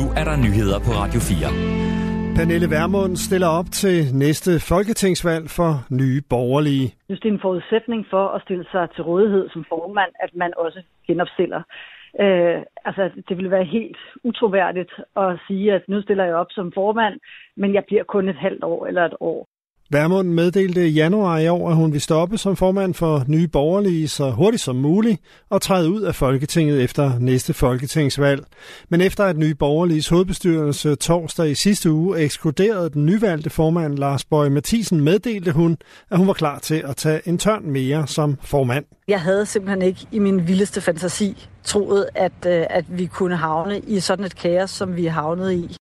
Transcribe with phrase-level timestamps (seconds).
[0.00, 1.36] Nu er der nyheder på Radio 4.
[2.36, 6.86] Pernille Vermund stiller op til næste folketingsvalg for nye borgerlige.
[6.92, 10.30] Jeg synes, det er en forudsætning for at stille sig til rådighed som formand, at
[10.42, 11.62] man også genopstiller.
[12.20, 12.58] Øh,
[12.88, 17.14] altså, det ville være helt utroværdigt at sige, at nu stiller jeg op som formand,
[17.56, 19.40] men jeg bliver kun et halvt år eller et år.
[19.92, 24.08] Værmund meddelte i januar i år, at hun vil stoppe som formand for Nye Borgerlige
[24.08, 25.20] så hurtigt som muligt
[25.50, 28.44] og træde ud af Folketinget efter næste folketingsvalg.
[28.88, 34.24] Men efter at Nye Borgerliges hovedbestyrelse torsdag i sidste uge ekskluderede den nyvalgte formand Lars
[34.24, 35.76] Bøge Mathisen, meddelte hun,
[36.10, 38.84] at hun var klar til at tage en tørn mere som formand.
[39.08, 43.78] Jeg havde simpelthen ikke i min vildeste fantasi troet, at, øh, at vi kunne havne
[43.78, 45.76] i sådan et kaos, som vi havnede i.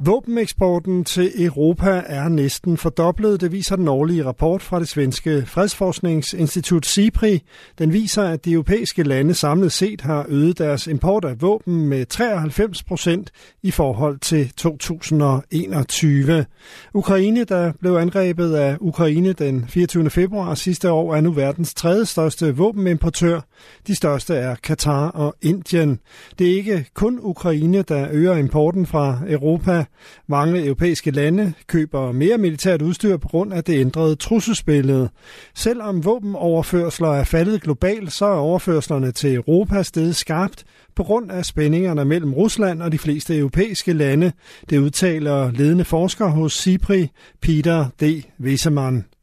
[0.00, 6.86] Våbeneksporten til Europa er næsten fordoblet, det viser den årlige rapport fra det svenske fredsforskningsinstitut
[6.86, 7.42] SIPRI.
[7.78, 12.06] Den viser, at de europæiske lande samlet set har øget deres import af våben med
[12.06, 13.30] 93 procent
[13.62, 16.46] i forhold til 2021.
[16.94, 20.10] Ukraine, der blev angrebet af Ukraine den 24.
[20.10, 23.40] februar sidste år, er nu verdens tredje største våbenimportør.
[23.86, 26.00] De største er Katar og Indien.
[26.38, 29.84] Det er ikke kun Ukraine, der øger importen fra Europa.
[30.28, 35.08] Mange europæiske lande køber mere militært udstyr på grund af det ændrede trusselsbillede.
[35.54, 40.64] Selvom våbenoverførsler er faldet globalt, så er overførslerne til Europa stedet skarpt
[40.96, 44.32] på grund af spændingerne mellem Rusland og de fleste europæiske lande.
[44.70, 47.10] Det udtaler ledende forsker hos SIPRI,
[47.42, 48.04] Peter D.
[48.40, 49.17] Wissemann.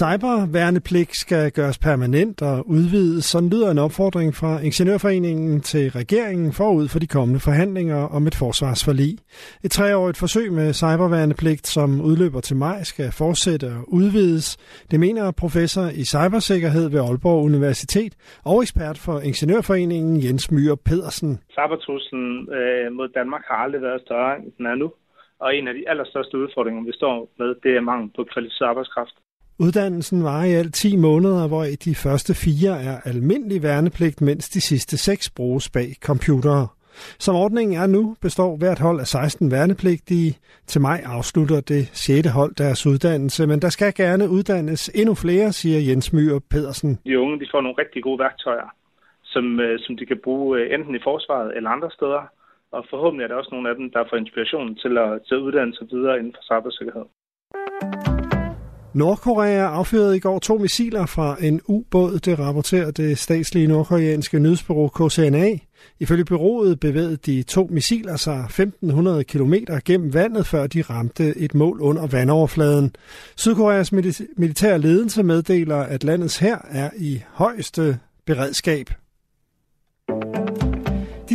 [0.00, 3.24] Cyberværnepligt skal gøres permanent og udvides.
[3.24, 8.36] Sådan lyder en opfordring fra Ingeniørforeningen til regeringen forud for de kommende forhandlinger om et
[8.42, 9.12] forsvarsforlig.
[9.64, 14.46] Et treårigt forsøg med cyberværnepligt, som udløber til maj, skal fortsætte og udvides.
[14.90, 18.12] Det mener professor i cybersikkerhed ved Aalborg Universitet
[18.44, 21.30] og ekspert for Ingeniørforeningen Jens Myhr Pedersen.
[21.56, 22.26] Cybertruslen
[22.58, 24.88] øh, mod Danmark har aldrig været større, end den er nu.
[25.44, 29.16] Og en af de allerstørste udfordringer, vi står med, det er mangel på kvalificeret arbejdskraft.
[29.58, 34.60] Uddannelsen var i alt 10 måneder, hvor de første fire er almindelig værnepligt, mens de
[34.60, 36.68] sidste seks bruges bag computere.
[37.18, 40.30] Som ordningen er nu, består hvert hold af 16 værnepligtige.
[40.66, 42.28] Til maj afslutter det 6.
[42.28, 46.98] hold deres uddannelse, men der skal gerne uddannes endnu flere, siger Jens Myhr Pedersen.
[47.06, 48.68] De unge de får nogle rigtig gode værktøjer,
[49.24, 52.22] som, øh, som de kan bruge øh, enten i forsvaret eller andre steder.
[52.72, 55.44] Og forhåbentlig er der også nogle af dem, der får inspiration til at, til at
[55.46, 57.06] uddanne sig videre inden for cybersikkerhed.
[58.94, 64.88] Nordkorea affyrede i går to missiler fra en ubåd, det rapporterer det statslige nordkoreanske nyhedsbureau
[64.88, 65.58] KCNA.
[66.00, 69.54] Ifølge byrådet bevægede de to missiler sig 1500 km
[69.84, 72.94] gennem vandet, før de ramte et mål under vandoverfladen.
[73.36, 73.92] Sydkoreas
[74.36, 78.90] militære ledelse meddeler, at landets her er i højeste beredskab.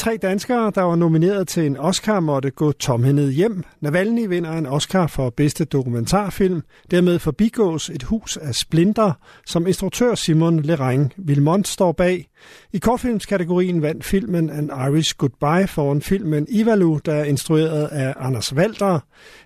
[0.00, 3.64] Tre danskere, der var nomineret til en Oscar, måtte gå tomhændet hjem.
[3.80, 6.62] Navalny vinder en Oscar for bedste dokumentarfilm.
[6.90, 9.12] Dermed forbigås et hus af splinter,
[9.46, 12.28] som instruktør Simon Lerang Vilmont står bag.
[12.72, 18.54] I kortfilmskategorien vandt filmen An Irish Goodbye foran filmen Ivalu, der er instrueret af Anders
[18.54, 19.00] Walter.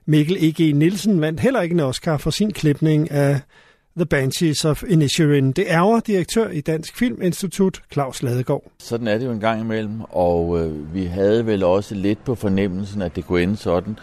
[0.06, 0.76] Mikkel E.G.
[0.76, 3.40] Nielsen vandt heller ikke en Oscar for sin klipning af
[3.96, 5.52] The Banshees of Inisherin.
[5.52, 8.62] Det ærger direktør i Dansk Filminstitut, Claus Ladegaard.
[8.78, 12.34] Sådan er det jo en gang imellem, og øh, vi havde vel også lidt på
[12.34, 13.98] fornemmelsen, at det kunne ende sådan.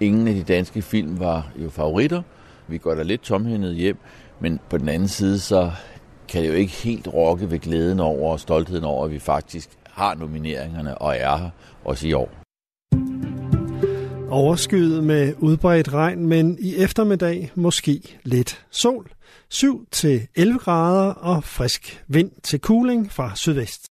[0.00, 2.22] Ingen af de danske film var jo favoritter.
[2.68, 3.96] Vi går da lidt tomhændet hjem,
[4.40, 5.70] men på den anden side, så
[6.28, 9.68] kan det jo ikke helt rokke ved glæden over og stoltheden over, at vi faktisk
[9.90, 11.50] har nomineringerne og er her
[11.84, 12.43] også i år.
[14.34, 19.10] Overskyet med udbredt regn, men i eftermiddag måske lidt sol.
[19.48, 23.90] 7 til 11 grader og frisk vind til cooling fra sydvest.